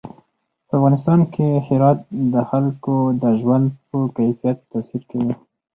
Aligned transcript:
په 0.67 0.73
افغانستان 0.77 1.19
کې 1.33 1.47
هرات 1.67 1.99
د 2.33 2.35
خلکو 2.49 2.95
د 3.21 3.23
ژوند 3.39 3.65
په 3.89 3.97
کیفیت 4.17 4.57
تاثیر 4.71 5.01
کوي. 5.09 5.33